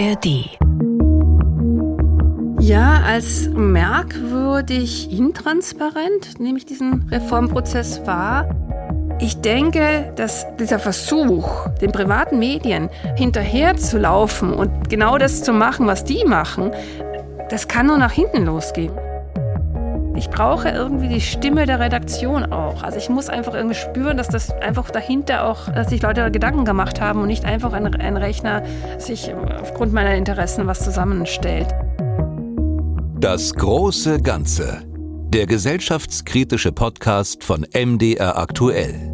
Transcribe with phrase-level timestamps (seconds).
[0.00, 0.56] ARD.
[2.58, 8.48] Ja, als merkwürdig intransparent nehme ich diesen Reformprozess wahr.
[9.20, 16.04] Ich denke, dass dieser Versuch, den privaten Medien hinterherzulaufen und genau das zu machen, was
[16.04, 16.70] die machen,
[17.50, 18.92] das kann nur nach hinten losgehen.
[20.20, 22.82] Ich brauche irgendwie die Stimme der Redaktion auch.
[22.82, 26.66] Also ich muss einfach irgendwie spüren, dass das einfach dahinter auch, dass sich Leute Gedanken
[26.66, 28.62] gemacht haben und nicht einfach ein, ein Rechner
[28.98, 31.68] sich aufgrund meiner Interessen was zusammenstellt.
[33.18, 34.82] Das große Ganze.
[35.30, 39.09] Der gesellschaftskritische Podcast von MDR aktuell.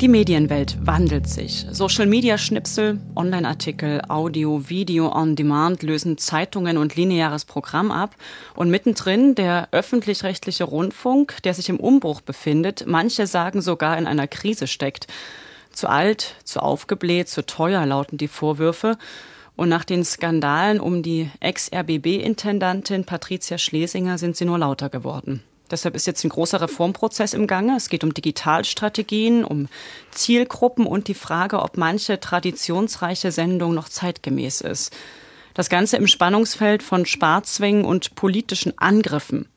[0.00, 1.66] Die Medienwelt wandelt sich.
[1.70, 8.16] Social-Media-Schnipsel, Online-Artikel, Audio, Video on Demand lösen Zeitungen und lineares Programm ab.
[8.54, 14.26] Und mittendrin der öffentlich-rechtliche Rundfunk, der sich im Umbruch befindet, manche sagen sogar in einer
[14.26, 15.06] Krise steckt.
[15.70, 18.96] Zu alt, zu aufgebläht, zu teuer lauten die Vorwürfe.
[19.54, 25.42] Und nach den Skandalen um die Ex-RBB-Intendantin Patricia Schlesinger sind sie nur lauter geworden.
[25.70, 27.76] Deshalb ist jetzt ein großer Reformprozess im Gange.
[27.76, 29.68] Es geht um Digitalstrategien, um
[30.10, 34.96] Zielgruppen und die Frage, ob manche traditionsreiche Sendung noch zeitgemäß ist.
[35.54, 39.48] Das Ganze im Spannungsfeld von Sparzwängen und politischen Angriffen.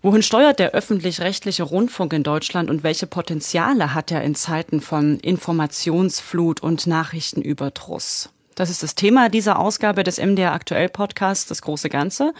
[0.00, 5.18] Wohin steuert der öffentlich-rechtliche Rundfunk in Deutschland und welche Potenziale hat er in Zeiten von
[5.18, 8.30] Informationsflut und Nachrichtenüberdruss?
[8.54, 12.32] Das ist das Thema dieser Ausgabe des MDR Aktuell Podcasts, das große Ganze.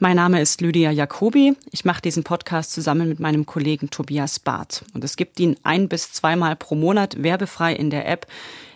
[0.00, 1.54] Mein Name ist Lydia Jacobi.
[1.70, 4.84] Ich mache diesen Podcast zusammen mit meinem Kollegen Tobias Barth.
[4.92, 8.26] Und es gibt ihn ein bis zweimal pro Monat werbefrei in der App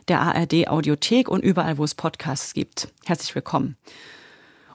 [0.06, 2.88] der ARD Audiothek und überall, wo es Podcasts gibt.
[3.04, 3.76] Herzlich willkommen.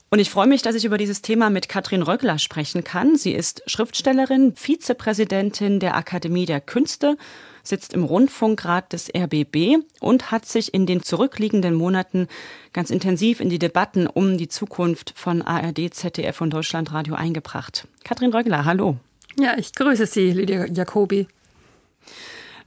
[0.09, 3.15] Und ich freue mich, dass ich über dieses Thema mit Katrin Röckler sprechen kann.
[3.15, 7.17] Sie ist Schriftstellerin, Vizepräsidentin der Akademie der Künste
[7.63, 12.27] sitzt im Rundfunkrat des RBB und hat sich in den zurückliegenden Monaten
[12.73, 17.87] ganz intensiv in die Debatten um die Zukunft von ARD, ZDF und Deutschlandradio eingebracht.
[18.03, 18.97] Katrin Rögler, hallo.
[19.39, 21.27] Ja, ich grüße Sie, Lydia Jacobi.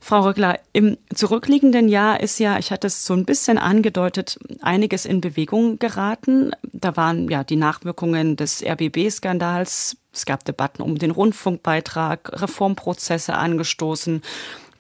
[0.00, 5.04] Frau Röckler, im zurückliegenden Jahr ist ja, ich hatte es so ein bisschen angedeutet, einiges
[5.04, 6.52] in Bewegung geraten.
[6.62, 9.96] Da waren ja die Nachwirkungen des RBB-Skandals.
[10.12, 14.22] Es gab Debatten um den Rundfunkbeitrag, Reformprozesse angestoßen.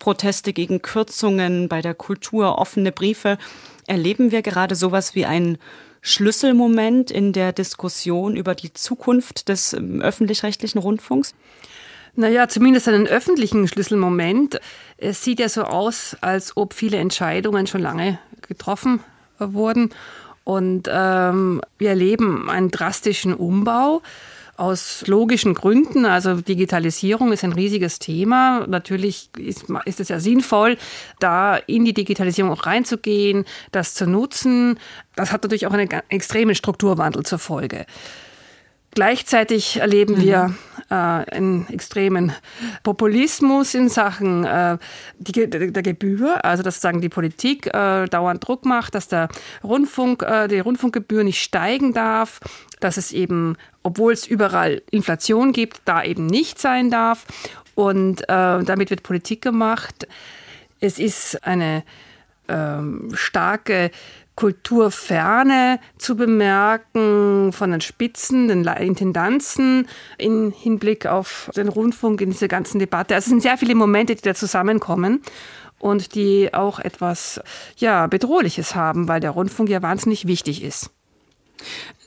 [0.06, 3.38] Proteste gegen Kürzungen bei der Kultur, offene Briefe.
[3.88, 5.58] Erleben wir gerade sowas wie ein
[6.00, 11.34] Schlüsselmoment in der Diskussion über die Zukunft des ähm, öffentlich-rechtlichen Rundfunks?
[12.14, 14.60] Naja, zumindest einen öffentlichen Schlüsselmoment.
[14.96, 19.00] Es sieht ja so aus, als ob viele Entscheidungen schon lange getroffen
[19.40, 19.90] wurden.
[20.44, 24.02] Und ähm, wir erleben einen drastischen Umbau
[24.58, 26.06] aus logischen Gründen.
[26.06, 28.66] Also Digitalisierung ist ein riesiges Thema.
[28.66, 30.76] Natürlich ist, ist es ja sinnvoll,
[31.20, 34.78] da in die Digitalisierung auch reinzugehen, das zu nutzen.
[35.14, 37.86] Das hat natürlich auch einen extremen Strukturwandel zur Folge.
[38.96, 40.22] Gleichzeitig erleben mhm.
[40.22, 40.54] wir
[40.88, 42.32] äh, einen extremen
[42.82, 44.78] Populismus in Sachen äh,
[45.18, 49.28] die, der, Gebühr, also dass sagen die Politik äh, dauernd Druck macht, dass der
[49.62, 52.40] Rundfunk, äh, die Rundfunkgebühr nicht steigen darf,
[52.80, 57.26] dass es eben, obwohl es überall Inflation gibt, da eben nicht sein darf.
[57.74, 60.08] Und äh, damit wird Politik gemacht.
[60.80, 61.84] Es ist eine
[62.48, 63.90] ähm, starke
[64.36, 69.88] Kulturferne zu bemerken von den Spitzen, den Intendanzen
[70.18, 73.14] in Hinblick auf den Rundfunk in dieser ganzen Debatte.
[73.14, 75.22] Also es sind sehr viele Momente, die da zusammenkommen
[75.78, 77.40] und die auch etwas
[77.78, 80.90] ja, Bedrohliches haben, weil der Rundfunk ja wahnsinnig wichtig ist.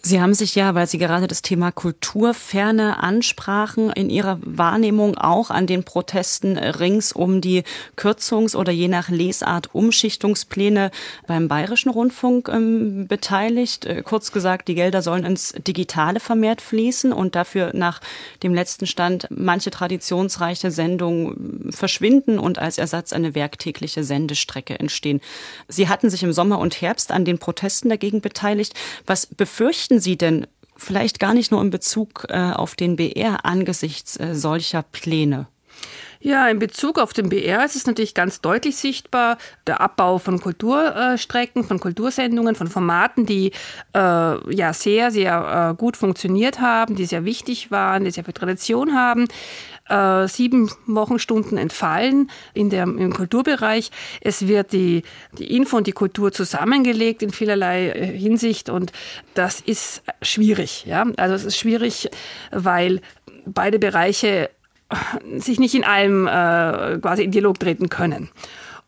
[0.02, 5.50] Sie haben sich ja, weil Sie gerade das Thema Kulturferne ansprachen, in Ihrer Wahrnehmung auch
[5.50, 7.64] an den Protesten rings um die
[7.98, 10.92] Kürzungs- oder je nach Lesart Umschichtungspläne
[11.28, 13.86] beim Bayerischen Rundfunk ähm, beteiligt.
[13.86, 18.00] Äh, kurz gesagt, die Gelder sollen ins Digitale vermehrt fließen und dafür nach
[18.42, 25.20] dem letzten Stand manche traditionsreiche Sendungen verschwinden und als Ersatz eine werktägliche Sendestrecke entstehen.
[25.68, 28.76] Sie hatten sich im Sommer und Herbst an den Protesten dagegen beteiligt.
[29.06, 30.48] Was befürchten berichten Sie denn
[30.78, 35.48] vielleicht gar nicht nur in Bezug äh, auf den BR angesichts äh, solcher Pläne?
[36.22, 39.38] Ja, in Bezug auf den BR ist es natürlich ganz deutlich sichtbar,
[39.68, 43.52] der Abbau von Kulturstrecken, von Kultursendungen, von Formaten, die
[43.96, 48.34] äh, ja sehr, sehr äh, gut funktioniert haben, die sehr wichtig waren, die sehr viel
[48.34, 49.28] Tradition haben
[49.90, 53.92] äh, sieben Wochenstunden entfallen in der, im Kulturbereich.
[54.22, 55.04] Es wird die,
[55.38, 58.92] die Info und die Kultur zusammengelegt in vielerlei äh, Hinsicht und
[59.34, 60.86] das ist schwierig.
[60.86, 61.06] Ja?
[61.18, 62.10] Also es ist schwierig,
[62.52, 63.02] weil
[63.46, 64.50] beide Bereiche
[65.38, 68.30] sich nicht in allem äh, quasi in Dialog treten können.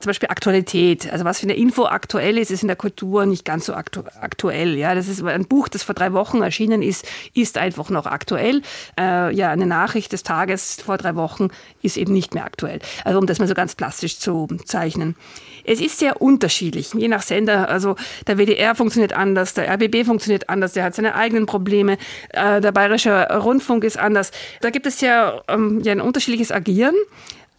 [0.02, 1.12] Zum Beispiel Aktualität.
[1.12, 4.02] Also was für eine Info aktuell ist, ist in der Kultur nicht ganz so aktu
[4.20, 4.78] aktuell.
[4.78, 8.62] Ja, das ist ein Buch, das vor drei Wochen erschienen ist, ist einfach noch aktuell.
[9.00, 11.50] Äh, ja, eine Nachricht des Tages vor drei Wochen
[11.82, 12.80] ist eben nicht mehr aktuell.
[13.06, 15.16] Also um das mal so ganz plastisch zu zeichnen.
[15.64, 17.70] Es ist sehr unterschiedlich, je nach Sender.
[17.70, 17.96] Also
[18.28, 21.98] der WDR funktioniert anders, der RBB funktioniert anders, der hat seine eigenen Probleme,
[22.30, 24.32] äh, der Bayerische Rundfunk ist anders.
[24.62, 26.96] Da gibt es ja, ähm, ja ein unterschiedliches Agieren.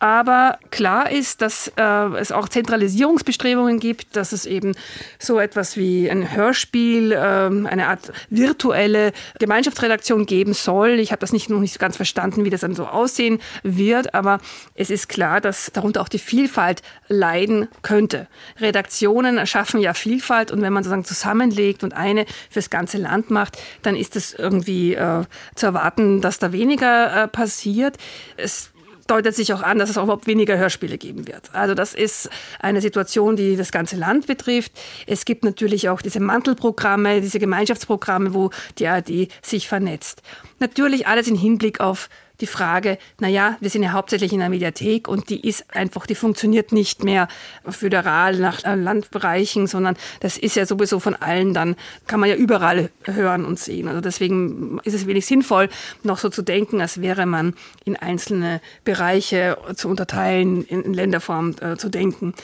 [0.02, 1.82] Aber klar ist, dass äh,
[2.16, 4.74] es auch Zentralisierungsbestrebungen gibt, dass es eben
[5.20, 10.98] so etwas wie ein Hörspiel, äh, eine Art virtuelle Gemeinschaftsredaktion geben soll.
[10.98, 14.40] Ich habe das nicht, noch nicht ganz verstanden, wie das dann so aussehen wird, aber
[14.74, 18.26] es ist klar, dass darunter auch die Vielfalt leiden könnte.
[18.58, 23.56] Redaktionen erschaffen ja Vielfalt und wenn man sozusagen zusammenlegt und eine fürs ganze Land macht,
[23.82, 25.22] dann ist es irgendwie äh,
[25.54, 27.98] zu erwarten, dass da weniger äh, passiert.
[28.36, 28.71] Es
[29.06, 31.54] deutet sich auch an, dass es auch überhaupt weniger Hörspiele geben wird.
[31.54, 34.72] Also das ist eine Situation, die das ganze Land betrifft.
[35.06, 40.22] Es gibt natürlich auch diese Mantelprogramme, diese Gemeinschaftsprogramme, wo die ARD sich vernetzt.
[40.58, 42.08] Natürlich alles im Hinblick auf
[42.40, 46.06] die Frage, na ja, wir sind ja hauptsächlich in der Mediathek und die ist einfach,
[46.06, 47.28] die funktioniert nicht mehr
[47.68, 51.76] föderal nach äh, Landbereichen, sondern das ist ja sowieso von allen dann,
[52.06, 53.88] kann man ja überall hören und sehen.
[53.88, 55.68] Also deswegen ist es wenig sinnvoll,
[56.02, 61.76] noch so zu denken, als wäre man in einzelne Bereiche zu unterteilen, in Länderform äh,
[61.76, 62.34] zu denken.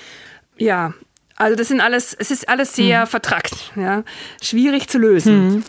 [0.57, 0.95] Ja,
[1.37, 3.07] also das sind alles, es ist alles sehr mhm.
[3.07, 4.03] vertrackt, ja,
[4.43, 5.49] schwierig zu lösen.
[5.49, 5.65] Mhm.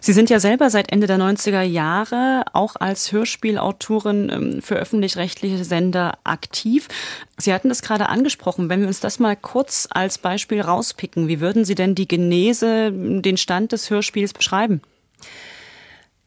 [0.00, 5.64] Sie sind ja selber seit Ende der 90er Jahre auch als Hörspielautorin ähm, für öffentlich-rechtliche
[5.64, 6.88] Sender aktiv.
[7.38, 8.68] Sie hatten es gerade angesprochen.
[8.68, 12.92] Wenn wir uns das mal kurz als Beispiel rauspicken, wie würden Sie denn die Genese,
[12.92, 14.82] den Stand des Hörspiels beschreiben?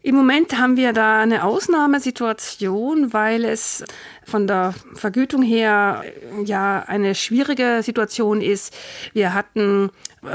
[0.02, 3.84] Im Moment haben wir da eine Ausnahmesituation, weil es
[4.30, 6.04] von der Vergütung her
[6.46, 8.74] ja eine schwierige Situation ist.
[9.14, 9.90] Wir hatten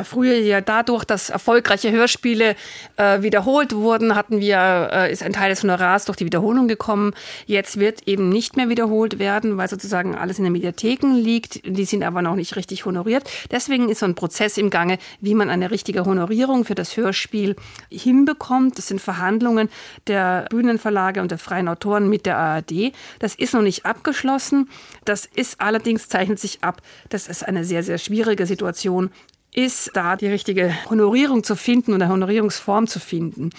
[0.05, 2.57] früher ja dadurch, dass erfolgreiche Hörspiele
[2.97, 7.13] äh, wiederholt wurden, hatten wir, äh, ist ein Teil des Honorars durch die Wiederholung gekommen.
[7.47, 11.65] Jetzt wird eben nicht mehr wiederholt werden, weil sozusagen alles in den Mediatheken liegt.
[11.67, 13.29] Die sind aber noch nicht richtig honoriert.
[13.51, 17.57] Deswegen ist so ein Prozess im Gange, wie man eine richtige Honorierung für das Hörspiel
[17.91, 18.79] hinbekommt.
[18.79, 19.69] Das sind Verhandlungen
[20.07, 22.93] der Bühnenverlage und der freien Autoren mit der ARD.
[23.19, 24.69] Das ist noch nicht abgeschlossen.
[25.05, 29.11] Das ist allerdings, zeichnet sich ab, das ist eine sehr, sehr schwierige Situation
[29.55, 33.51] ist, da die richtige Honorierung zu finden oder Honorierungsform zu finden.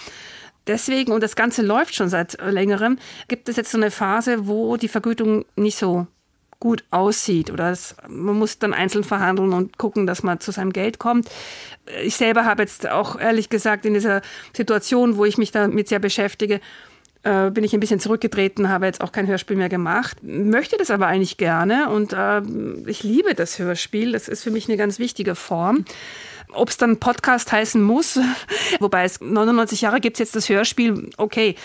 [0.67, 4.77] Deswegen, und das Ganze läuft schon seit längerem, gibt es jetzt so eine Phase, wo
[4.77, 6.07] die Vergütung nicht so
[6.59, 10.73] gut aussieht oder es, man muss dann einzeln verhandeln und gucken, dass man zu seinem
[10.73, 11.29] Geld kommt.
[12.03, 14.21] Ich selber habe jetzt auch ehrlich gesagt in dieser
[14.55, 16.61] Situation, wo ich mich damit sehr beschäftige,
[17.25, 20.91] äh, bin ich ein bisschen zurückgetreten, habe jetzt auch kein Hörspiel mehr gemacht, möchte das
[20.91, 22.41] aber eigentlich gerne und äh,
[22.89, 24.13] ich liebe das Hörspiel.
[24.13, 25.85] Das ist für mich eine ganz wichtige Form.
[26.53, 28.19] Ob es dann Podcast heißen muss,
[28.79, 31.55] wobei es 99 Jahre gibt es jetzt das Hörspiel, okay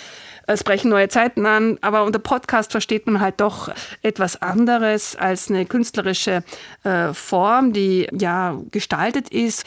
[0.46, 3.70] es brechen neue Zeiten an, aber unter Podcast versteht man halt doch
[4.02, 6.42] etwas anderes als eine künstlerische
[6.82, 9.64] äh, Form, die ja gestaltet ist.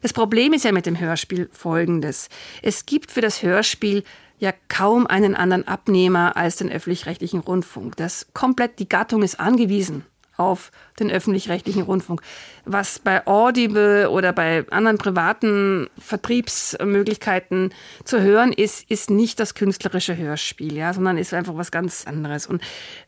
[0.00, 2.28] Das Problem ist ja mit dem Hörspiel folgendes.
[2.62, 4.02] Es gibt für das Hörspiel
[4.44, 7.96] ja kaum einen anderen Abnehmer als den öffentlich-rechtlichen Rundfunk.
[7.96, 10.04] Das komplett, die Gattung ist angewiesen
[10.36, 12.20] auf den öffentlich-rechtlichen Rundfunk.
[12.64, 17.72] Was bei Audible oder bei anderen privaten Vertriebsmöglichkeiten
[18.04, 22.46] zu hören ist, ist nicht das künstlerische Hörspiel, ja, sondern ist einfach was ganz anderes.
[22.46, 22.62] Und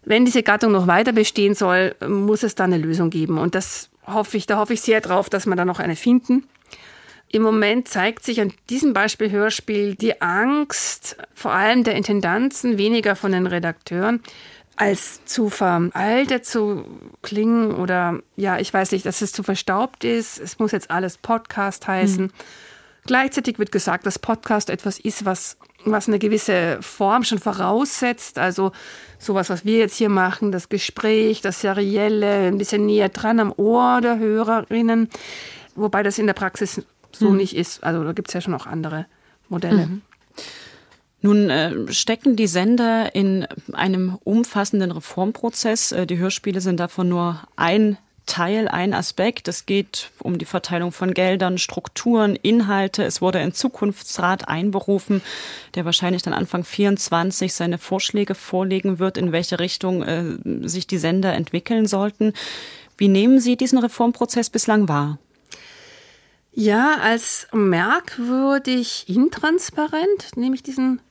[0.04, 3.38] wenn diese Gattung noch weiter bestehen soll, muss es da eine Lösung geben.
[3.38, 6.46] Und das hoffe ich, da hoffe ich sehr drauf, dass wir da noch eine finden.
[7.32, 13.16] Im Moment zeigt sich an diesem Beispiel Hörspiel die Angst vor allem der Intendanzen, weniger
[13.16, 14.22] von den Redakteuren,
[14.76, 16.84] als zu veraltet zu
[17.22, 20.38] klingen oder ja, ich weiß nicht, dass es zu verstaubt ist.
[20.38, 22.24] Es muss jetzt alles Podcast heißen.
[22.24, 22.30] Mhm.
[23.06, 28.38] Gleichzeitig wird gesagt, dass Podcast etwas ist, was, was eine gewisse Form schon voraussetzt.
[28.38, 28.72] Also
[29.18, 33.52] sowas, was wir jetzt hier machen, das Gespräch, das Serielle, ein bisschen näher dran am
[33.56, 35.08] Ohr der Hörerinnen.
[35.76, 36.82] Wobei das in der Praxis
[37.18, 37.36] so mhm.
[37.38, 37.84] nicht ist.
[37.84, 39.06] Also da gibt es ja schon auch andere
[39.48, 39.86] Modelle.
[39.86, 40.02] Mhm.
[41.22, 45.92] Nun äh, stecken die Sender in einem umfassenden Reformprozess.
[45.92, 49.48] Äh, die Hörspiele sind davon nur ein Teil, ein Aspekt.
[49.48, 53.04] Es geht um die Verteilung von Geldern, Strukturen, Inhalte.
[53.04, 55.22] Es wurde ein Zukunftsrat einberufen,
[55.74, 60.98] der wahrscheinlich dann Anfang 24 seine Vorschläge vorlegen wird, in welche Richtung äh, sich die
[60.98, 62.34] Sender entwickeln sollten.
[62.98, 65.18] Wie nehmen Sie diesen Reformprozess bislang wahr?
[66.58, 71.02] Ja, als merkwürdig intransparent nehme ich diesen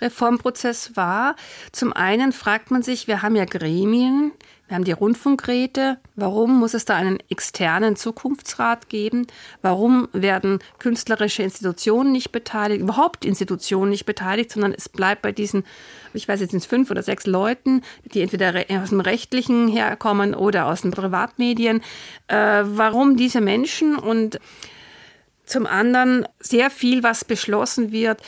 [0.00, 1.34] Reformprozess war.
[1.72, 4.30] Zum einen fragt man sich, wir haben ja Gremien,
[4.68, 5.98] wir haben die Rundfunkräte.
[6.14, 9.26] Warum muss es da einen externen Zukunftsrat geben?
[9.62, 15.64] Warum werden künstlerische Institutionen nicht beteiligt, überhaupt Institutionen nicht beteiligt, sondern es bleibt bei diesen,
[16.12, 20.36] ich weiß jetzt sind es fünf oder sechs Leuten, die entweder aus dem Rechtlichen herkommen
[20.36, 21.82] oder aus den Privatmedien.
[22.28, 24.38] Äh, warum diese Menschen und
[25.44, 28.20] zum anderen sehr viel, was beschlossen wird,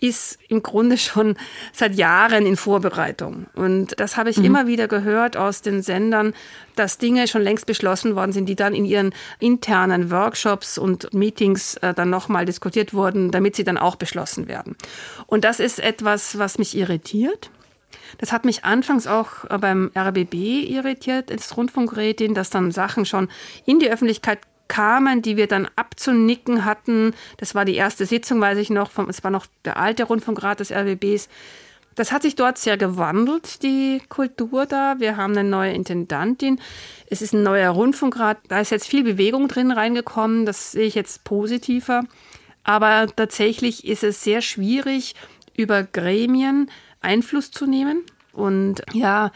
[0.00, 1.36] ist im Grunde schon
[1.72, 3.46] seit Jahren in Vorbereitung.
[3.54, 4.44] Und das habe ich mhm.
[4.44, 6.34] immer wieder gehört aus den Sendern,
[6.76, 11.76] dass Dinge schon längst beschlossen worden sind, die dann in ihren internen Workshops und Meetings
[11.76, 14.76] äh, dann nochmal diskutiert wurden, damit sie dann auch beschlossen werden.
[15.26, 17.50] Und das ist etwas, was mich irritiert.
[18.18, 20.34] Das hat mich anfangs auch äh, beim RBB
[20.68, 23.28] irritiert, als Rundfunkrätin, dass dann Sachen schon
[23.64, 27.14] in die Öffentlichkeit kamen, die wir dann abzunicken hatten.
[27.36, 28.90] Das war die erste Sitzung, weiß ich noch.
[29.08, 31.28] Es war noch der alte Rundfunkrat des RWBs.
[31.94, 34.96] Das hat sich dort sehr gewandelt, die Kultur da.
[34.98, 36.60] Wir haben eine neue Intendantin.
[37.06, 38.38] Es ist ein neuer Rundfunkrat.
[38.48, 40.44] Da ist jetzt viel Bewegung drin reingekommen.
[40.44, 42.02] Das sehe ich jetzt positiver.
[42.64, 45.14] Aber tatsächlich ist es sehr schwierig,
[45.56, 48.02] über Gremien Einfluss zu nehmen.
[48.32, 49.30] Und ja,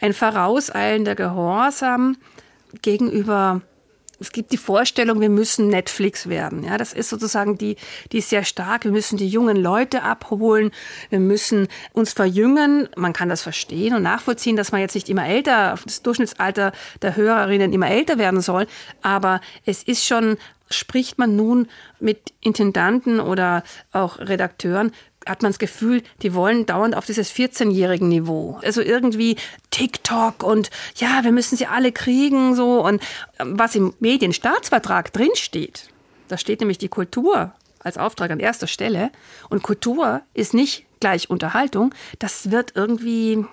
[0.00, 2.18] ein vorauseilender Gehorsam
[2.82, 3.62] gegenüber
[4.20, 6.64] es gibt die Vorstellung, wir müssen Netflix werden.
[6.64, 7.76] Ja, das ist sozusagen die,
[8.12, 8.84] die ist sehr stark.
[8.84, 10.70] Wir müssen die jungen Leute abholen.
[11.10, 12.88] Wir müssen uns verjüngen.
[12.96, 17.16] Man kann das verstehen und nachvollziehen, dass man jetzt nicht immer älter, das Durchschnittsalter der
[17.16, 18.66] Hörerinnen immer älter werden soll.
[19.02, 20.36] Aber es ist schon
[20.70, 21.68] spricht man nun
[22.00, 24.92] mit Intendanten oder auch Redakteuren,
[25.26, 28.58] hat man das Gefühl, die wollen dauernd auf dieses 14-jährigen Niveau.
[28.62, 29.36] Also irgendwie
[29.70, 33.02] TikTok und ja, wir müssen sie alle kriegen so und
[33.38, 35.88] ähm, was im Medienstaatsvertrag drinsteht,
[36.28, 39.10] da steht nämlich die Kultur als Auftrag an erster Stelle
[39.48, 43.44] und Kultur ist nicht gleich Unterhaltung, das wird irgendwie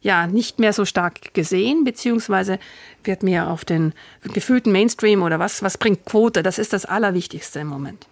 [0.00, 2.58] ja nicht mehr so stark gesehen, beziehungsweise
[3.04, 3.92] wird mehr auf den
[4.32, 8.06] gefühlten Mainstream oder was, was bringt Quote, das ist das Allerwichtigste im Moment.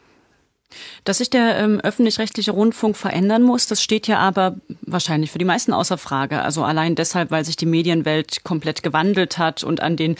[1.05, 5.45] Dass sich der ähm, öffentlich-rechtliche Rundfunk verändern muss, das steht ja aber wahrscheinlich für die
[5.45, 6.43] meisten außer Frage.
[6.43, 10.17] Also allein deshalb, weil sich die Medienwelt komplett gewandelt hat und an den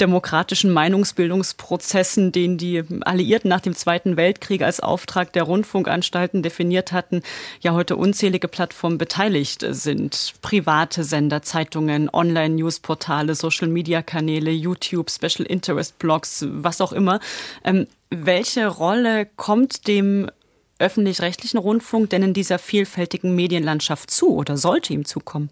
[0.00, 7.22] demokratischen Meinungsbildungsprozessen, den die Alliierten nach dem Zweiten Weltkrieg als Auftrag der Rundfunkanstalten definiert hatten,
[7.60, 10.34] ja heute unzählige Plattformen beteiligt sind.
[10.42, 17.20] Private Sender, Zeitungen, Online-Newsportale, Social-Media-Kanäle, YouTube, Special Interest Blogs, was auch immer.
[17.64, 17.86] Ähm,
[18.24, 20.30] welche Rolle kommt dem
[20.78, 25.50] öffentlich-rechtlichen Rundfunk denn in dieser vielfältigen Medienlandschaft zu oder sollte ihm zukommen?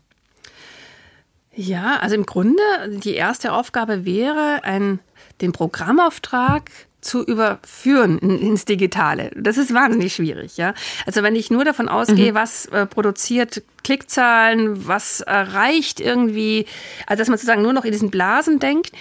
[1.54, 4.98] Ja, also im Grunde die erste Aufgabe wäre, ein,
[5.40, 9.30] den Programmauftrag zu überführen in, ins Digitale.
[9.36, 10.74] Das ist wahnsinnig schwierig, ja.
[11.06, 12.34] Also wenn ich nur davon ausgehe, mhm.
[12.34, 16.66] was äh, produziert Klickzahlen, was erreicht irgendwie,
[17.06, 18.92] also dass man sozusagen nur noch in diesen Blasen denkt,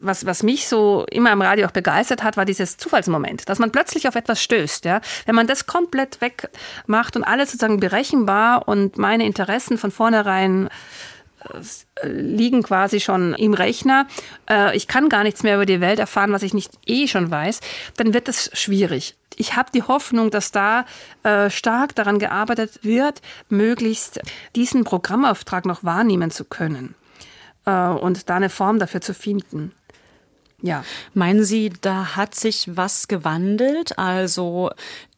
[0.00, 3.72] was, was mich so immer im Radio auch begeistert hat, war dieses Zufallsmoment, dass man
[3.72, 4.84] plötzlich auf etwas stößt.
[4.84, 5.00] Ja?
[5.26, 10.68] Wenn man das komplett wegmacht und alles sozusagen berechenbar und meine Interessen von vornherein
[12.02, 14.06] äh, liegen quasi schon im Rechner.
[14.48, 17.30] Äh, ich kann gar nichts mehr über die Welt erfahren, was ich nicht eh schon
[17.30, 17.60] weiß.
[17.96, 19.16] Dann wird es schwierig.
[19.36, 20.84] Ich habe die Hoffnung, dass da
[21.22, 24.20] äh, stark daran gearbeitet wird, möglichst
[24.54, 26.94] diesen Programmauftrag noch wahrnehmen zu können
[27.64, 29.74] und da eine Form dafür zu finden.
[30.60, 30.84] Ja.
[31.14, 33.98] Meinen Sie, da hat sich was gewandelt?
[33.98, 34.70] Also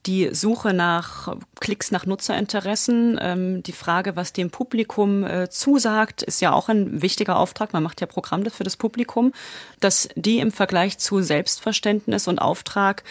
[0.06, 6.40] die Suche nach Klicks nach Nutzerinteressen, ähm, die Frage, was dem Publikum äh, zusagt, ist
[6.40, 7.72] ja auch ein wichtiger Auftrag.
[7.72, 9.32] Man macht ja Programme für das Publikum,
[9.78, 13.02] dass die im Vergleich zu Selbstverständnis und Auftrag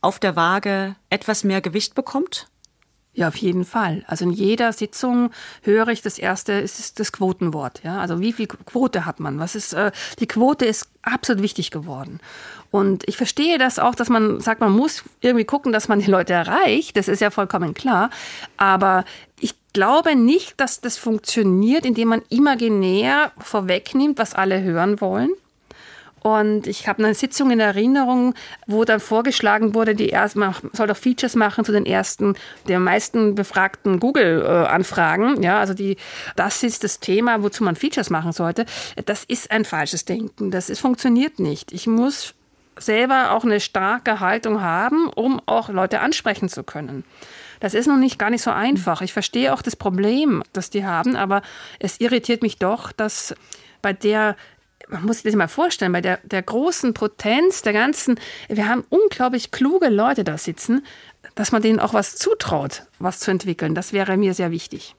[0.00, 2.46] auf der Waage etwas mehr Gewicht bekommt?
[3.14, 4.04] Ja, auf jeden Fall.
[4.08, 5.30] Also in jeder Sitzung
[5.62, 7.82] höre ich das erste ist das Quotenwort.
[7.84, 9.38] Ja, also wie viel Quote hat man?
[9.38, 12.20] Was ist äh, die Quote ist absolut wichtig geworden.
[12.70, 16.10] Und ich verstehe das auch, dass man sagt, man muss irgendwie gucken, dass man die
[16.10, 16.96] Leute erreicht.
[16.96, 18.10] Das ist ja vollkommen klar.
[18.56, 19.04] Aber
[19.38, 25.30] ich glaube nicht, dass das funktioniert, indem man imaginär vorwegnimmt, was alle hören wollen
[26.24, 28.32] und ich habe eine Sitzung in Erinnerung,
[28.66, 32.34] wo dann vorgeschlagen wurde, die erst, man soll doch Features machen zu den ersten,
[32.66, 35.42] der meisten befragten Google-Anfragen.
[35.42, 35.98] Ja, also die,
[36.34, 38.64] das ist das Thema, wozu man Features machen sollte.
[39.04, 40.50] Das ist ein falsches Denken.
[40.50, 41.72] Das ist, funktioniert nicht.
[41.72, 42.32] Ich muss
[42.78, 47.04] selber auch eine starke Haltung haben, um auch Leute ansprechen zu können.
[47.60, 49.02] Das ist noch nicht gar nicht so einfach.
[49.02, 51.42] Ich verstehe auch das Problem, das die haben, aber
[51.80, 53.34] es irritiert mich doch, dass
[53.82, 54.36] bei der
[54.88, 58.84] man muss sich das mal vorstellen, bei der, der großen Potenz der ganzen, wir haben
[58.90, 60.84] unglaublich kluge Leute da sitzen,
[61.34, 63.74] dass man denen auch was zutraut, was zu entwickeln.
[63.74, 64.94] Das wäre mir sehr wichtig.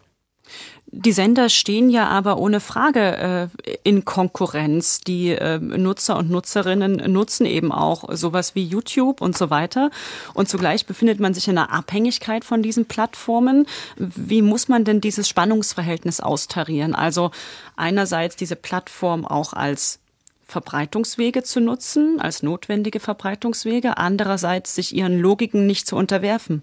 [0.98, 5.02] Die Sender stehen ja aber ohne Frage äh, in Konkurrenz.
[5.02, 9.92] Die äh, Nutzer und Nutzerinnen nutzen eben auch sowas wie YouTube und so weiter.
[10.34, 13.68] Und zugleich befindet man sich in einer Abhängigkeit von diesen Plattformen.
[13.98, 16.96] Wie muss man denn dieses Spannungsverhältnis austarieren?
[16.96, 17.32] Also
[17.76, 20.00] einerseits diese Plattform auch als
[20.48, 26.62] Verbreitungswege zu nutzen, als notwendige Verbreitungswege, andererseits sich ihren Logiken nicht zu unterwerfen.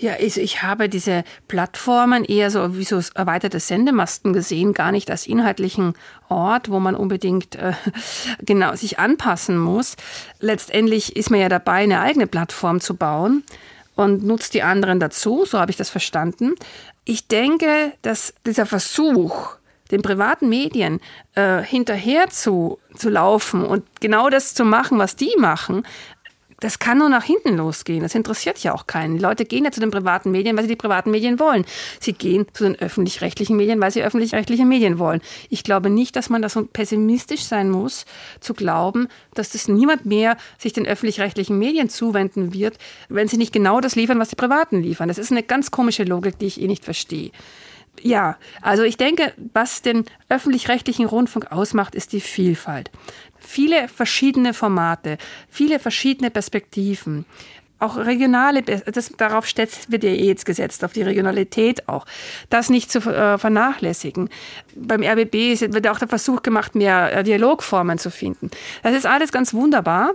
[0.00, 5.10] Ja, also ich habe diese Plattformen eher so wie so erweiterte Sendemasten gesehen, gar nicht
[5.10, 5.94] als inhaltlichen
[6.28, 7.72] Ort, wo man unbedingt äh,
[8.38, 9.96] genau sich anpassen muss.
[10.38, 13.42] Letztendlich ist man ja dabei, eine eigene Plattform zu bauen
[13.96, 16.54] und nutzt die anderen dazu, so habe ich das verstanden.
[17.04, 19.56] Ich denke, dass dieser Versuch,
[19.90, 21.00] den privaten Medien
[21.34, 25.82] äh, hinterher zu, zu laufen und genau das zu machen, was die machen,
[26.60, 28.02] das kann nur nach hinten losgehen.
[28.02, 29.16] Das interessiert ja auch keinen.
[29.16, 31.64] Die Leute gehen ja zu den privaten Medien, weil sie die privaten Medien wollen.
[32.00, 35.20] Sie gehen zu den öffentlich-rechtlichen Medien, weil sie öffentlich-rechtliche Medien wollen.
[35.50, 38.06] Ich glaube nicht, dass man da so pessimistisch sein muss,
[38.40, 42.76] zu glauben, dass das niemand mehr sich den öffentlich-rechtlichen Medien zuwenden wird,
[43.08, 45.08] wenn sie nicht genau das liefern, was die Privaten liefern.
[45.08, 47.30] Das ist eine ganz komische Logik, die ich eh nicht verstehe.
[48.02, 52.90] Ja, also ich denke, was den öffentlich-rechtlichen Rundfunk ausmacht, ist die Vielfalt
[53.48, 57.24] viele verschiedene Formate, viele verschiedene Perspektiven.
[57.80, 62.06] Auch regionale, das, darauf wird ja eh jetzt gesetzt, auf die Regionalität auch.
[62.50, 64.30] Das nicht zu äh, vernachlässigen.
[64.74, 68.50] Beim RBB wird auch der Versuch gemacht, mehr äh, Dialogformen zu finden.
[68.82, 70.14] Das ist alles ganz wunderbar.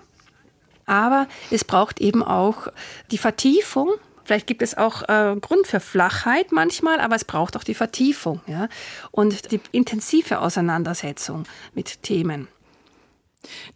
[0.85, 2.67] Aber es braucht eben auch
[3.11, 3.93] die Vertiefung
[4.25, 8.41] Vielleicht gibt es auch äh, Grund für Flachheit manchmal, aber es braucht auch die Vertiefung
[8.47, 8.69] ja?
[9.11, 12.47] und die intensive Auseinandersetzung mit Themen.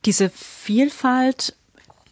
[0.06, 1.54] Diese Vielfalt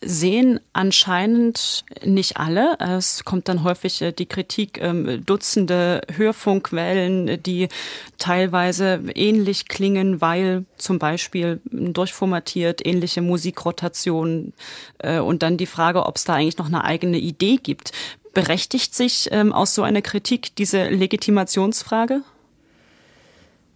[0.02, 2.78] sehen anscheinend nicht alle.
[2.80, 7.70] Es kommt dann häufig äh, die Kritik, ähm, Dutzende Hörfunkwellen, die
[8.18, 14.54] teilweise ähnlich klingen, weil zum Beispiel durchformatiert ähnliche Musikrotationen
[15.00, 17.92] äh, und dann die Frage, ob es da eigentlich noch eine eigene Idee gibt.
[18.36, 22.22] Berechtigt sich ähm, aus so einer Kritik diese Legitimationsfrage?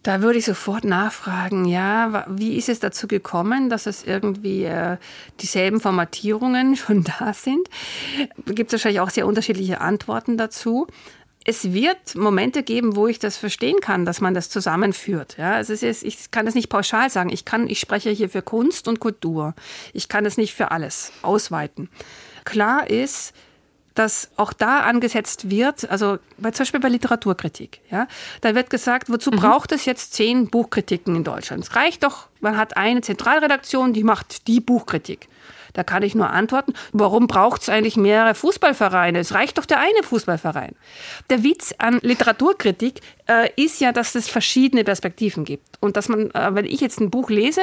[0.03, 4.97] Da würde ich sofort nachfragen, ja, wie ist es dazu gekommen, dass es irgendwie äh,
[5.39, 7.69] dieselben Formatierungen schon da sind?
[8.47, 10.87] Gibt es wahrscheinlich auch sehr unterschiedliche Antworten dazu.
[11.45, 15.37] Es wird Momente geben, wo ich das verstehen kann, dass man das zusammenführt.
[15.37, 17.29] Ja, es ist, ich kann das nicht pauschal sagen.
[17.31, 19.55] Ich kann, ich spreche hier für Kunst und Kultur.
[19.93, 21.89] Ich kann das nicht für alles ausweiten.
[22.43, 23.33] Klar ist,
[23.99, 28.07] dass auch da angesetzt wird, also bei, zum Beispiel bei Literaturkritik, ja,
[28.39, 29.35] da wird gesagt, wozu mhm.
[29.35, 31.65] braucht es jetzt zehn Buchkritiken in Deutschland?
[31.65, 35.27] Es reicht doch, man hat eine Zentralredaktion, die macht die Buchkritik.
[35.73, 39.19] Da kann ich nur antworten, warum braucht es eigentlich mehrere Fußballvereine?
[39.19, 40.75] Es reicht doch der eine Fußballverein.
[41.29, 45.77] Der Witz an Literaturkritik äh, ist ja, dass es verschiedene Perspektiven gibt.
[45.79, 47.61] Und dass man, äh, wenn ich jetzt ein Buch lese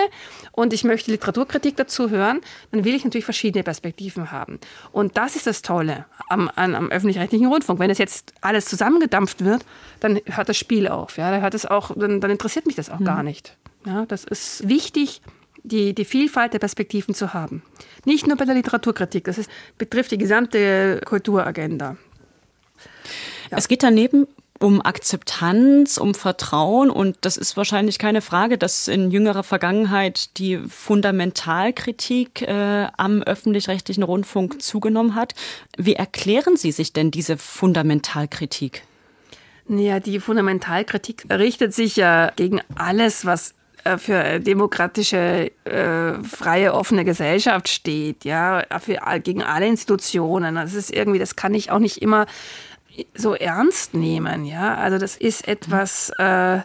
[0.53, 2.41] und ich möchte Literaturkritik dazu hören,
[2.71, 4.59] dann will ich natürlich verschiedene Perspektiven haben.
[4.93, 7.79] Und das ist das Tolle am, am, am öffentlich-rechtlichen Rundfunk.
[7.81, 9.65] Wenn es jetzt alles zusammengedampft wird,
[10.01, 11.19] dann hört das Spiel auf.
[11.19, 11.31] Ja?
[11.31, 13.05] Dann, hört es auch, dann, dann interessiert mich das auch mhm.
[13.05, 13.57] gar nicht.
[13.85, 15.21] Ja, das ist wichtig,
[15.67, 17.63] die, die Vielfalt der Perspektiven zu haben.
[18.05, 21.97] Nicht nur bei der Literaturkritik, das ist, betrifft die gesamte Kulturagenda.
[23.51, 23.59] Ja.
[23.59, 24.27] Es geht daneben
[24.59, 30.59] um Akzeptanz, um Vertrauen und das ist wahrscheinlich keine Frage, dass in jüngerer Vergangenheit die
[30.59, 35.35] Fundamentalkritik äh, am öffentlich-rechtlichen Rundfunk zugenommen hat.
[35.77, 38.83] Wie erklären Sie sich denn diese Fundamentalkritik?
[39.69, 43.55] Ja, die Fundamentalkritik richtet sich ja gegen alles, was
[43.99, 50.57] für demokratische, äh, freie, offene Gesellschaft steht, ja, für, gegen alle Institutionen.
[50.57, 52.27] Das ist irgendwie, das kann ich auch nicht immer
[53.15, 54.75] so ernst nehmen, ja.
[54.75, 56.61] Also das ist etwas, äh,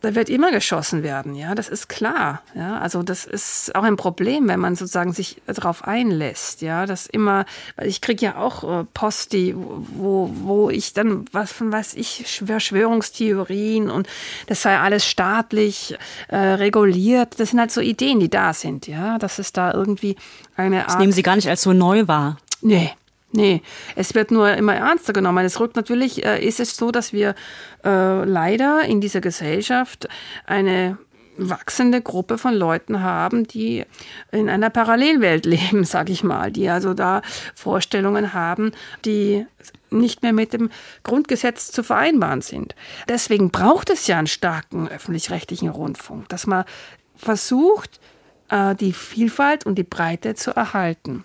[0.00, 2.42] da wird immer geschossen werden, ja, das ist klar.
[2.54, 7.06] Ja, also das ist auch ein Problem, wenn man sozusagen sich darauf einlässt, ja, das
[7.06, 7.44] immer,
[7.76, 11.94] weil ich kriege ja auch äh, Post, die, wo, wo ich dann was von was
[11.94, 14.08] ich Verschwörungstheorien und
[14.46, 15.96] das sei alles staatlich
[16.28, 17.38] äh, reguliert.
[17.38, 20.16] Das sind halt so Ideen, die da sind, ja, dass es da irgendwie
[20.56, 20.90] eine Art.
[20.90, 22.38] Das nehmen Sie gar nicht als so neu wahr.
[22.62, 22.90] Nee,
[23.32, 23.62] Nee,
[23.94, 25.44] es wird nur immer ernster genommen.
[25.44, 27.34] Es rückt natürlich, äh, ist es so, dass wir
[27.84, 30.08] äh, leider in dieser Gesellschaft
[30.46, 30.98] eine
[31.36, 33.84] wachsende Gruppe von Leuten haben, die
[34.32, 37.22] in einer Parallelwelt leben, sag ich mal, die also da
[37.54, 38.72] Vorstellungen haben,
[39.04, 39.46] die
[39.90, 40.70] nicht mehr mit dem
[41.02, 42.74] Grundgesetz zu vereinbaren sind.
[43.08, 46.64] Deswegen braucht es ja einen starken öffentlich-rechtlichen Rundfunk, dass man
[47.16, 48.00] versucht,
[48.48, 51.24] äh, die Vielfalt und die Breite zu erhalten.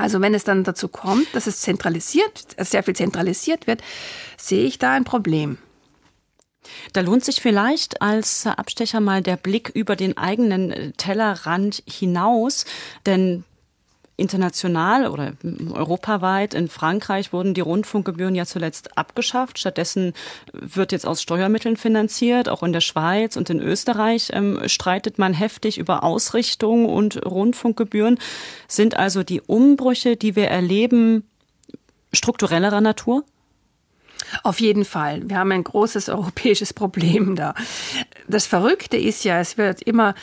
[0.00, 3.82] Also wenn es dann dazu kommt, dass es zentralisiert, sehr viel zentralisiert wird,
[4.36, 5.58] sehe ich da ein Problem.
[6.92, 12.64] Da lohnt sich vielleicht als Abstecher mal der Blick über den eigenen Tellerrand hinaus,
[13.06, 13.44] denn
[14.20, 15.32] international oder
[15.72, 19.58] europaweit in Frankreich wurden die Rundfunkgebühren ja zuletzt abgeschafft.
[19.58, 20.12] Stattdessen
[20.52, 22.48] wird jetzt aus Steuermitteln finanziert.
[22.48, 28.18] Auch in der Schweiz und in Österreich ähm, streitet man heftig über Ausrichtung und Rundfunkgebühren.
[28.68, 31.24] Sind also die Umbrüche, die wir erleben,
[32.12, 33.24] strukturellerer Natur?
[34.42, 35.28] Auf jeden Fall.
[35.28, 37.54] Wir haben ein großes europäisches Problem da.
[38.28, 40.14] Das Verrückte ist ja, es wird immer,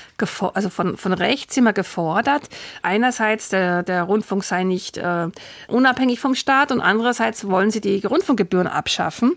[0.54, 2.50] also von, von rechts immer gefordert,
[2.82, 5.28] einerseits der, der Rundfunk sei nicht äh,
[5.68, 9.36] unabhängig vom Staat und andererseits wollen sie die Rundfunkgebühren abschaffen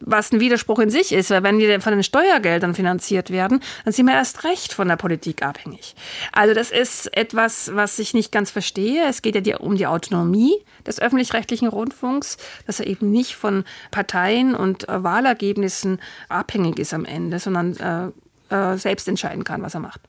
[0.00, 3.92] was ein Widerspruch in sich ist, weil wenn wir von den Steuergeldern finanziert werden, dann
[3.92, 5.94] sind wir erst recht von der Politik abhängig.
[6.32, 9.04] Also das ist etwas, was ich nicht ganz verstehe.
[9.08, 10.54] Es geht ja um die Autonomie
[10.86, 17.04] des öffentlich-rechtlichen Rundfunks, dass er eben nicht von Parteien und äh, Wahlergebnissen abhängig ist am
[17.04, 18.12] Ende, sondern
[18.50, 20.00] äh, äh, selbst entscheiden kann, was er macht.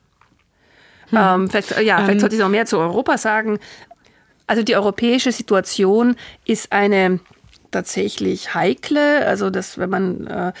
[1.10, 1.18] Hm.
[1.20, 2.20] Ähm, vielleicht, ja, vielleicht ähm.
[2.20, 3.58] sollte ich noch mehr zu Europa sagen.
[4.46, 7.20] Also die europäische Situation ist eine
[7.70, 9.26] tatsächlich heikle.
[9.26, 10.52] Also, dass wenn man äh,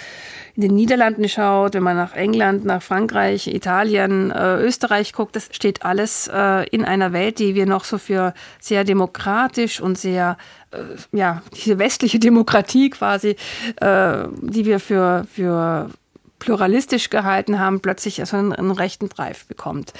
[0.54, 5.48] in den Niederlanden schaut, wenn man nach England, nach Frankreich, Italien, äh, Österreich guckt, das
[5.52, 10.36] steht alles äh, in einer Welt, die wir noch so für sehr demokratisch und sehr,
[10.72, 10.78] äh,
[11.16, 13.36] ja, diese westliche Demokratie quasi,
[13.76, 15.90] äh, die wir für, für
[16.38, 19.92] pluralistisch gehalten haben, plötzlich so einen, einen rechten Dreif bekommt.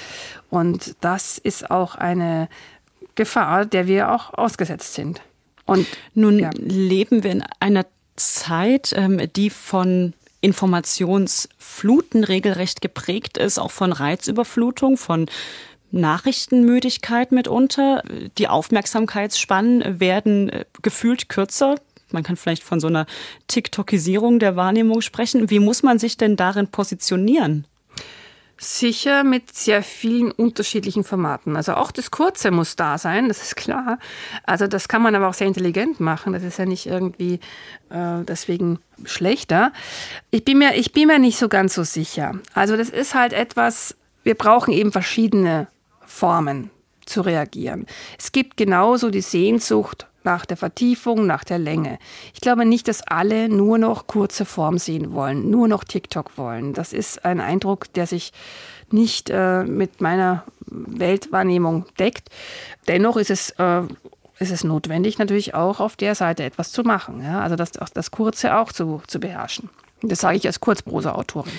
[0.49, 2.49] Und das ist auch eine
[3.15, 5.21] Gefahr, der wir auch ausgesetzt sind.
[5.69, 6.49] Und nun ja.
[6.55, 14.97] leben wir in einer Zeit, ähm, die von Informationsfluten regelrecht geprägt ist, auch von Reizüberflutung,
[14.97, 15.27] von
[15.91, 18.03] Nachrichtenmüdigkeit mitunter.
[18.37, 21.75] Die Aufmerksamkeitsspannen werden äh, gefühlt kürzer.
[22.11, 23.05] Man kann vielleicht von so einer
[23.47, 25.49] TikTokisierung der Wahrnehmung sprechen.
[25.49, 27.65] Wie muss man sich denn darin positionieren?
[28.61, 31.55] Sicher mit sehr vielen unterschiedlichen Formaten.
[31.55, 33.99] Also auch das Kurze muss da sein, das ist klar.
[34.43, 36.33] Also das kann man aber auch sehr intelligent machen.
[36.33, 37.39] Das ist ja nicht irgendwie
[37.89, 39.71] äh, deswegen schlechter.
[40.29, 42.33] Ich bin, mir, ich bin mir nicht so ganz so sicher.
[42.53, 45.67] Also das ist halt etwas, wir brauchen eben verschiedene
[46.05, 46.69] Formen
[47.05, 47.85] zu reagieren.
[48.17, 51.97] Es gibt genauso die Sehnsucht nach der Vertiefung, nach der Länge.
[52.35, 56.73] Ich glaube nicht, dass alle nur noch kurze Form sehen wollen, nur noch TikTok wollen.
[56.73, 58.31] Das ist ein Eindruck, der sich
[58.91, 62.29] nicht äh, mit meiner Weltwahrnehmung deckt.
[62.87, 63.81] Dennoch ist es, äh,
[64.37, 67.23] ist es notwendig, natürlich auch auf der Seite etwas zu machen.
[67.23, 67.41] Ja?
[67.41, 69.69] Also das, das Kurze auch zu, zu beherrschen.
[70.03, 71.51] Das sage ich als Kurzprosa-Autorin.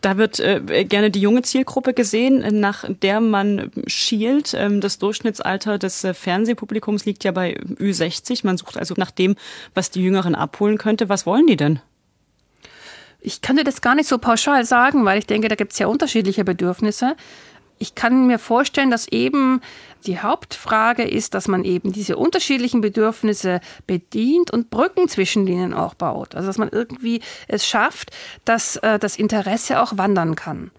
[0.00, 4.54] Da wird äh, gerne die junge Zielgruppe gesehen, nach der man schielt.
[4.54, 8.40] Ähm, das Durchschnittsalter des äh, Fernsehpublikums liegt ja bei Ü60.
[8.44, 9.36] Man sucht also nach dem,
[9.74, 11.08] was die Jüngeren abholen könnte.
[11.08, 11.80] Was wollen die denn?
[13.24, 15.78] Ich kann dir das gar nicht so pauschal sagen, weil ich denke, da gibt es
[15.78, 17.16] ja unterschiedliche Bedürfnisse.
[17.82, 19.60] Ich kann mir vorstellen, dass eben
[20.06, 25.94] die Hauptfrage ist, dass man eben diese unterschiedlichen Bedürfnisse bedient und Brücken zwischen denen auch
[25.94, 26.36] baut.
[26.36, 28.12] Also dass man irgendwie es schafft,
[28.44, 30.70] dass äh, das Interesse auch wandern kann.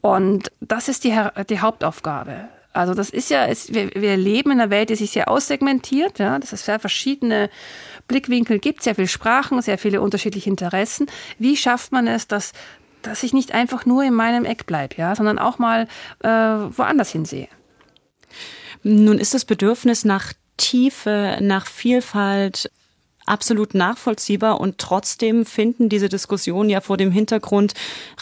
[0.00, 1.16] Und das ist die,
[1.48, 2.48] die Hauptaufgabe.
[2.72, 6.18] Also das ist ja, es, wir, wir leben in einer Welt, die sich sehr aussegmentiert,
[6.18, 7.48] ja, dass es sehr verschiedene
[8.08, 11.06] Blickwinkel gibt, sehr viele Sprachen, sehr viele unterschiedliche Interessen.
[11.38, 12.52] Wie schafft man es, dass,
[13.02, 15.88] dass ich nicht einfach nur in meinem Eck bleibe, ja, sondern auch mal
[16.22, 17.48] äh, woanders hinsehe?
[18.82, 22.70] Nun ist das Bedürfnis nach Tiefe, nach Vielfalt
[23.30, 27.74] absolut nachvollziehbar und trotzdem finden diese Diskussionen ja vor dem Hintergrund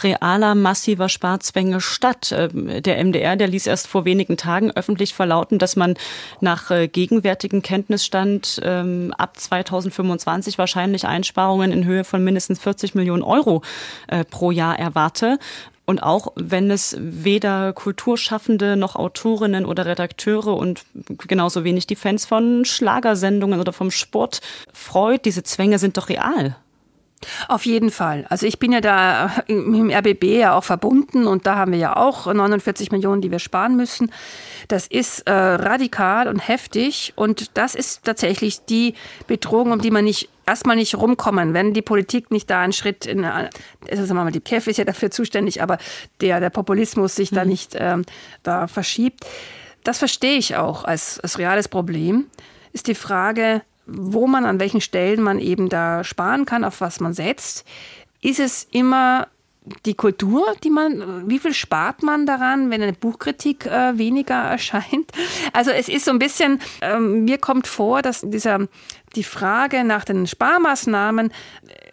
[0.03, 2.33] realer, massiver Sparzwänge statt.
[2.35, 5.95] Ähm, der MDR, der ließ erst vor wenigen Tagen öffentlich verlauten, dass man
[6.39, 13.23] nach äh, gegenwärtigen Kenntnisstand ähm, ab 2025 wahrscheinlich Einsparungen in Höhe von mindestens 40 Millionen
[13.23, 13.63] Euro
[14.07, 15.39] äh, pro Jahr erwarte.
[15.89, 20.85] Und auch wenn es weder Kulturschaffende noch Autorinnen oder Redakteure und
[21.27, 26.55] genauso wenig die Fans von Schlagersendungen oder vom Sport freut, diese Zwänge sind doch real.
[27.47, 28.25] Auf jeden Fall.
[28.29, 31.97] Also ich bin ja da im RBB ja auch verbunden und da haben wir ja
[31.97, 34.11] auch 49 Millionen, die wir sparen müssen.
[34.67, 38.93] Das ist äh, radikal und heftig und das ist tatsächlich die
[39.27, 43.05] Bedrohung, um die man nicht erstmal nicht rumkommen, wenn die Politik nicht da einen Schritt
[43.05, 43.49] in, also
[43.89, 45.77] sagen wir mal, die KEF ist ja dafür zuständig, aber
[46.21, 47.35] der, der Populismus sich mhm.
[47.35, 48.05] da nicht ähm,
[48.43, 49.25] da verschiebt.
[49.83, 52.27] Das verstehe ich auch als, als reales Problem.
[52.73, 56.99] Ist die Frage, wo man an welchen Stellen man eben da sparen kann, auf was
[56.99, 57.65] man setzt.
[58.21, 59.27] Ist es immer
[59.85, 65.11] die Kultur, die man, wie viel spart man daran, wenn eine Buchkritik äh, weniger erscheint?
[65.53, 68.67] Also es ist so ein bisschen, ähm, mir kommt vor, dass dieser,
[69.15, 71.31] die Frage nach den Sparmaßnahmen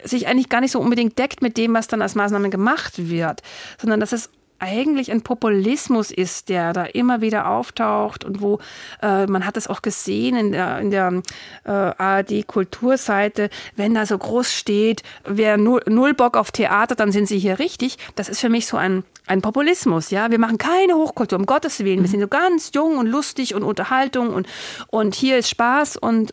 [0.03, 3.41] sich eigentlich gar nicht so unbedingt deckt mit dem, was dann als Maßnahmen gemacht wird,
[3.79, 8.59] sondern dass es eigentlich ein Populismus ist, der da immer wieder auftaucht und wo
[9.01, 11.21] äh, man hat es auch gesehen in der, in der
[11.63, 17.27] äh, ARD-Kulturseite, wenn da so groß steht, wer null, null Bock auf Theater, dann sind
[17.27, 17.97] sie hier richtig.
[18.15, 20.31] Das ist für mich so ein, ein Populismus, ja.
[20.31, 22.01] Wir machen keine Hochkultur, um Gottes Willen.
[22.01, 24.47] Wir sind so ganz jung und lustig und Unterhaltung und,
[24.87, 26.31] und hier ist Spaß und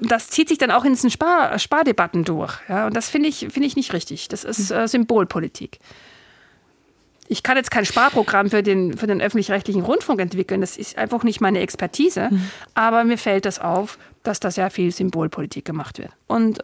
[0.00, 2.54] das zieht sich dann auch in diesen Spar Spardebatten durch.
[2.68, 4.26] Ja, und das finde ich, finde ich nicht richtig.
[4.28, 5.78] Das ist äh, Symbolpolitik
[7.32, 10.60] ich kann jetzt kein Sparprogramm für den, für den öffentlich-rechtlichen Rundfunk entwickeln.
[10.60, 12.28] Das ist einfach nicht meine Expertise.
[12.30, 12.50] Mhm.
[12.74, 16.10] Aber mir fällt das auf, dass da sehr viel Symbolpolitik gemacht wird.
[16.26, 16.58] Und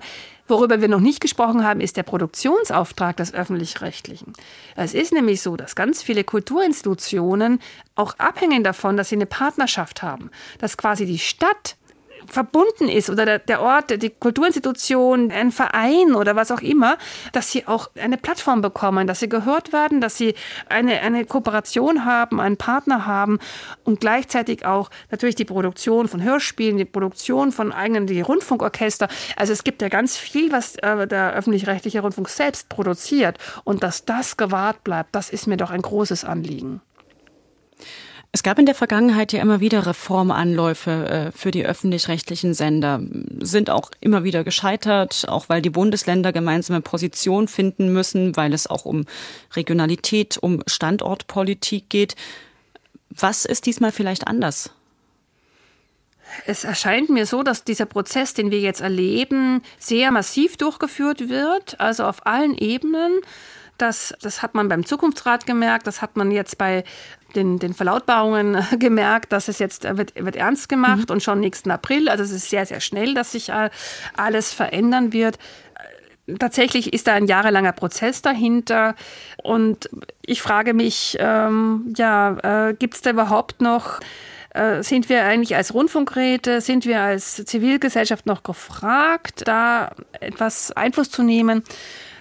[0.46, 4.34] worüber wir noch nicht gesprochen haben, ist der Produktionsauftrag des öffentlich-rechtlichen.
[4.76, 7.60] Es ist nämlich so, dass ganz viele Kulturinstitutionen
[7.94, 10.30] auch abhängen davon, dass sie eine Partnerschaft haben.
[10.58, 11.77] Dass quasi die Stadt
[12.28, 16.98] verbunden ist oder der, der Ort, die Kulturinstitution, ein Verein oder was auch immer,
[17.32, 20.34] dass sie auch eine Plattform bekommen, dass sie gehört werden, dass sie
[20.68, 23.38] eine, eine Kooperation haben, einen Partner haben
[23.84, 29.08] und gleichzeitig auch natürlich die Produktion von Hörspielen, die Produktion von eigenen die Rundfunkorchester.
[29.36, 34.04] Also es gibt ja ganz viel, was äh, der öffentlich-rechtliche Rundfunk selbst produziert und dass
[34.04, 36.80] das gewahrt bleibt, das ist mir doch ein großes Anliegen.
[38.30, 43.00] Es gab in der Vergangenheit ja immer wieder Reformanläufe äh, für die öffentlich-rechtlichen Sender,
[43.40, 48.66] sind auch immer wieder gescheitert, auch weil die Bundesländer gemeinsame Position finden müssen, weil es
[48.66, 49.06] auch um
[49.56, 52.16] Regionalität, um Standortpolitik geht.
[53.08, 54.70] Was ist diesmal vielleicht anders?
[56.46, 61.80] Es erscheint mir so, dass dieser Prozess, den wir jetzt erleben, sehr massiv durchgeführt wird,
[61.80, 63.20] also auf allen Ebenen.
[63.78, 66.84] Das, das hat man beim Zukunftsrat gemerkt, das hat man jetzt bei
[67.34, 71.14] den, den Verlautbarungen gemerkt, dass es jetzt äh, wird, wird ernst gemacht mhm.
[71.14, 73.70] und schon nächsten April, also es ist sehr, sehr schnell, dass sich äh,
[74.16, 75.38] alles verändern wird.
[76.38, 78.94] Tatsächlich ist da ein jahrelanger Prozess dahinter
[79.42, 79.88] und
[80.20, 84.00] ich frage mich, ähm, ja, äh, gibt es da überhaupt noch
[84.50, 91.10] äh, sind wir eigentlich als Rundfunkräte, sind wir als Zivilgesellschaft noch gefragt, da etwas Einfluss
[91.10, 91.62] zu nehmen?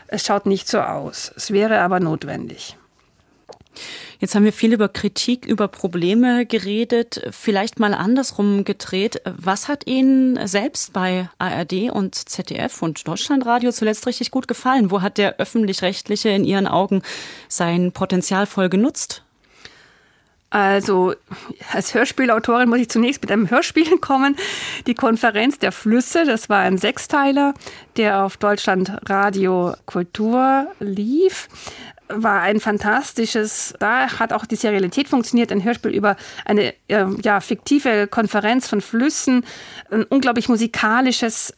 [0.08, 1.32] Es schaut nicht so aus.
[1.36, 2.77] Es wäre aber notwendig.
[4.20, 7.22] Jetzt haben wir viel über Kritik, über Probleme geredet.
[7.32, 9.22] Vielleicht mal andersrum gedreht.
[9.26, 14.90] Was hat Ihnen selbst bei ARD und ZDF und Deutschlandradio zuletzt richtig gut gefallen?
[14.90, 17.04] Wo hat der öffentlich-rechtliche in Ihren Augen
[17.48, 19.24] sein Potenzial voll genutzt?
[20.50, 21.14] Also
[21.74, 24.38] als Hörspielautorin muss ich zunächst mit einem Hörspiel kommen.
[24.88, 27.54] Die Konferenz der Flüsse, das war ein Sechsteiler,
[27.98, 31.50] der auf Deutschland Radio Kultur lief
[32.10, 36.16] war ein fantastisches, da hat auch die Serialität funktioniert, ein Hörspiel über
[36.46, 39.46] eine äh, ja, fiktive Konferenz von Flüssen,
[39.92, 41.54] ein unglaublich musikalisches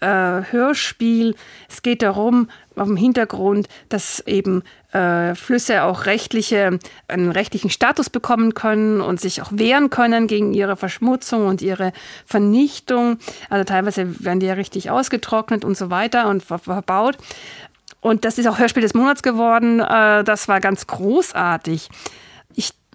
[0.00, 1.34] äh, Hörspiel.
[1.68, 8.08] Es geht darum, auf dem Hintergrund, dass eben äh, Flüsse auch rechtliche, einen rechtlichen Status
[8.08, 11.92] bekommen können und sich auch wehren können gegen ihre Verschmutzung und ihre
[12.24, 13.18] Vernichtung.
[13.50, 17.18] Also teilweise werden die ja richtig ausgetrocknet und so weiter und verbaut.
[18.00, 19.80] Und das ist auch Hörspiel des Monats geworden.
[19.80, 21.88] Äh, das war ganz großartig.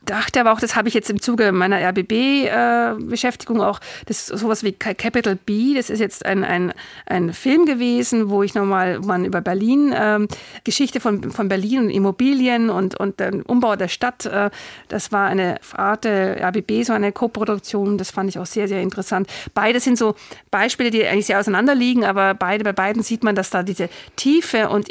[0.06, 4.40] Dachte aber auch, das habe ich jetzt im Zuge meiner RBB-Beschäftigung äh, auch, das ist
[4.40, 6.74] sowas wie Capital B, das ist jetzt ein, ein,
[7.08, 10.28] ein Film gewesen, wo ich nochmal, man über Berlin, äh,
[10.64, 14.52] Geschichte von, von Berlin und Immobilien und, und den Umbau der Stadt, äh,
[14.90, 19.28] das war eine Art RBB, so eine Koproduktion, das fand ich auch sehr, sehr interessant.
[19.56, 20.16] Beide sind so
[20.52, 23.90] Beispiele, die eigentlich sehr auseinander liegen, aber beide, bei beiden sieht man, dass da diese
[24.16, 24.88] Tiefe und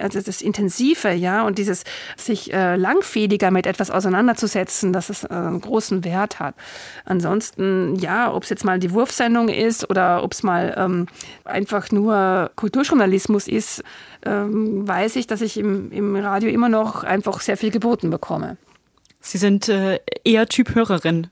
[0.00, 1.84] also das Intensive, ja, und dieses
[2.16, 6.54] sich äh, langfädiger mit etwas auseinanderzusetzen, durchsetzen, dass es äh, einen großen Wert hat.
[7.04, 11.06] Ansonsten, ja, ob es jetzt mal die Wurfsendung ist oder ob es mal ähm,
[11.44, 13.82] einfach nur Kulturjournalismus ist,
[14.24, 18.56] ähm, weiß ich, dass ich im, im Radio immer noch einfach sehr viel geboten bekomme.
[19.20, 21.28] Sie sind äh, eher Typ Hörerin.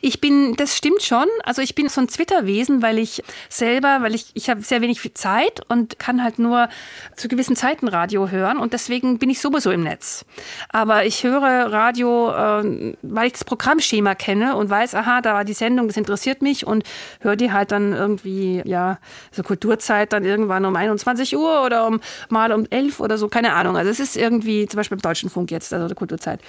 [0.00, 1.26] Ich bin, das stimmt schon.
[1.44, 5.00] Also ich bin so ein Twitter-Wesen, weil ich selber, weil ich, ich habe sehr wenig
[5.14, 6.68] Zeit und kann halt nur
[7.16, 10.24] zu gewissen Zeiten Radio hören und deswegen bin ich sowieso im Netz.
[10.68, 15.44] Aber ich höre Radio, äh, weil ich das Programmschema kenne und weiß, aha, da war
[15.44, 16.84] die Sendung, das interessiert mich und
[17.20, 18.98] höre die halt dann irgendwie, ja,
[19.32, 23.52] so Kulturzeit dann irgendwann um 21 Uhr oder um mal um 11 oder so, keine
[23.54, 23.76] Ahnung.
[23.76, 26.40] Also es ist irgendwie, zum Beispiel im Deutschen Funk jetzt, also der Kulturzeit.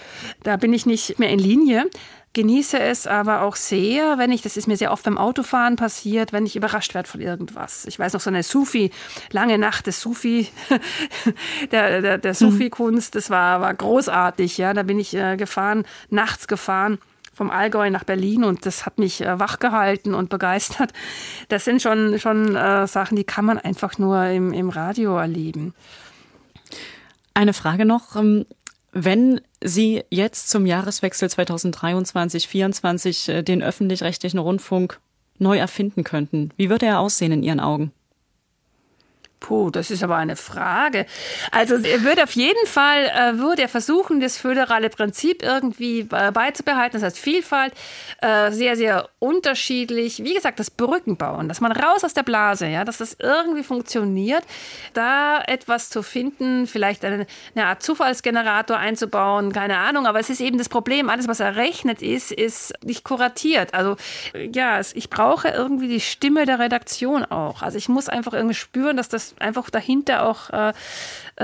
[0.43, 1.85] Da bin ich nicht mehr in Linie
[2.33, 6.31] genieße es aber auch sehr, wenn ich, das ist mir sehr oft beim Autofahren passiert,
[6.31, 7.85] wenn ich überrascht werde von irgendwas.
[7.85, 8.91] Ich weiß noch so eine Sufi,
[9.31, 10.47] lange Nacht des Sufi,
[11.71, 14.73] der, der, der Sufi-Kunst, das war, war großartig, ja.
[14.73, 16.99] Da bin ich äh, gefahren, nachts gefahren
[17.33, 20.93] vom Allgäu nach Berlin und das hat mich äh, wachgehalten und begeistert.
[21.49, 25.73] Das sind schon, schon äh, Sachen, die kann man einfach nur im, im Radio erleben.
[27.33, 28.15] Eine Frage noch.
[28.15, 28.45] Ähm,
[28.93, 34.99] wenn Sie jetzt zum Jahreswechsel 2023-24 äh, den öffentlich-rechtlichen Rundfunk
[35.37, 37.91] neu erfinden könnten, wie würde er aussehen in Ihren Augen?
[39.41, 41.07] Puh, das ist aber eine Frage.
[41.49, 46.31] Also er würde auf jeden Fall, äh, würde er versuchen, das föderale Prinzip irgendwie äh,
[46.31, 47.01] beizubehalten.
[47.01, 47.73] Das heißt Vielfalt,
[48.21, 50.23] äh, sehr, sehr unterschiedlich.
[50.23, 53.63] Wie gesagt, das Brücken bauen, dass man raus aus der Blase, ja, dass das irgendwie
[53.63, 54.43] funktioniert,
[54.93, 57.25] da etwas zu finden, vielleicht eine,
[57.55, 60.05] eine Art Zufallsgenerator einzubauen, keine Ahnung.
[60.05, 63.73] Aber es ist eben das Problem, alles, was errechnet ist, ist nicht kuratiert.
[63.73, 63.97] Also
[64.53, 67.63] ja, ich brauche irgendwie die Stimme der Redaktion auch.
[67.63, 70.73] Also ich muss einfach irgendwie spüren, dass das einfach dahinter auch äh,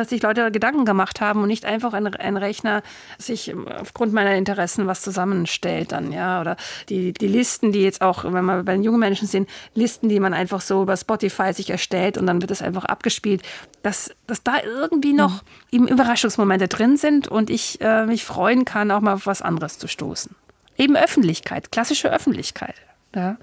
[0.05, 2.83] sich Leute Gedanken gemacht haben und nicht einfach ein, ein Rechner
[3.17, 6.41] sich aufgrund meiner Interessen was zusammenstellt dann, ja.
[6.41, 6.57] Oder
[6.89, 10.19] die, die Listen, die jetzt auch, wenn wir bei den jungen Menschen sind, Listen, die
[10.19, 13.41] man einfach so über Spotify sich erstellt und dann wird es einfach abgespielt,
[13.83, 15.47] dass, dass da irgendwie noch mhm.
[15.71, 19.77] eben Überraschungsmomente drin sind und ich äh, mich freuen kann, auch mal auf was anderes
[19.77, 20.35] zu stoßen.
[20.77, 22.75] Eben Öffentlichkeit, klassische Öffentlichkeit.
[23.15, 23.37] Ja.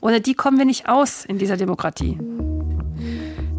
[0.00, 2.18] Ohne die kommen wir nicht aus in dieser Demokratie.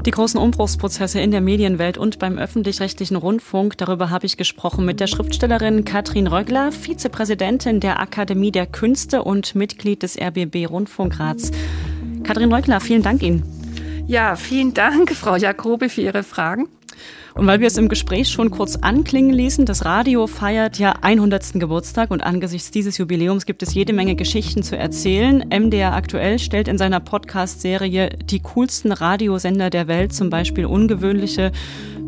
[0.06, 5.02] Die großen Umbruchsprozesse in der Medienwelt und beim öffentlich-rechtlichen Rundfunk, darüber habe ich gesprochen mit
[5.02, 11.52] der Schriftstellerin Katrin Röggler, Vizepräsidentin der Akademie der Künste und Mitglied des RBB Rundfunkrats.
[12.24, 13.44] Katrin Röggler, vielen Dank Ihnen.
[14.08, 16.70] Ja, vielen Dank, Frau Jakobi, für Ihre Fragen.
[17.40, 21.54] Und weil wir es im Gespräch schon kurz anklingen ließen, das Radio feiert ja 100.
[21.54, 25.46] Geburtstag und angesichts dieses Jubiläums gibt es jede Menge Geschichten zu erzählen.
[25.50, 31.54] MDR aktuell stellt in seiner Podcast-Serie die coolsten Radiosender der Welt, zum Beispiel ungewöhnliche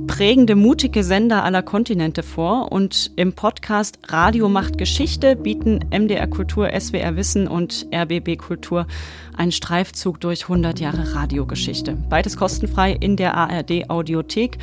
[0.08, 2.72] prägende, mutige Sender aller Kontinente vor.
[2.72, 8.88] Und im Podcast Radio macht Geschichte bieten MDR Kultur, SWR Wissen und RBB Kultur
[9.36, 11.98] einen Streifzug durch 100 Jahre Radiogeschichte.
[12.10, 14.58] Beides kostenfrei in der ARD Audiothek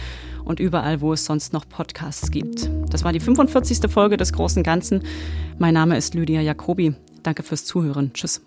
[0.45, 2.71] und überall, wo es sonst noch Podcasts gibt.
[2.91, 3.91] Das war die 45.
[3.91, 5.03] Folge des Großen Ganzen.
[5.59, 6.95] Mein Name ist Lydia Jacobi.
[7.23, 8.13] Danke fürs Zuhören.
[8.15, 8.41] Tschüss.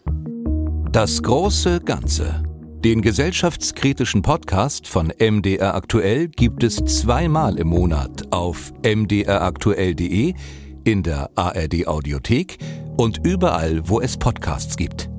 [0.92, 2.44] Das Große Ganze.
[2.84, 10.34] Den gesellschaftskritischen Podcast von MDR Aktuell gibt es zweimal im Monat auf mdraktuell.de,
[10.84, 12.58] in der ARD Audiothek
[12.98, 15.11] und überall, wo es Podcasts gibt.